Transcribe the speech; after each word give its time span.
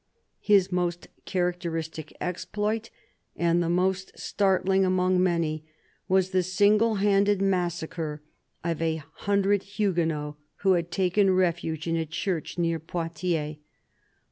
His 0.39 0.71
most 0.71 1.09
characteristic 1.25 2.11
exploit, 2.19 2.89
and 3.35 3.61
the 3.61 3.69
most 3.69 4.17
startling 4.17 4.83
among 4.83 5.21
many, 5.21 5.63
was 6.07 6.31
the 6.31 6.41
single 6.41 6.95
handed 6.95 7.39
massacre 7.39 8.23
of 8.63 8.81
a 8.81 8.95
hundred 9.13 9.61
Huguenots 9.77 10.37
who 10.61 10.73
had 10.73 10.89
taken 10.89 11.29
refuge 11.29 11.85
in 11.85 11.97
a 11.97 12.07
church 12.07 12.57
near 12.57 12.79
Poitiers. 12.79 13.57